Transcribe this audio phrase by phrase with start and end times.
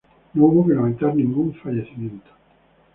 [0.33, 2.31] No hubo que lamentar ningún fallecimiento.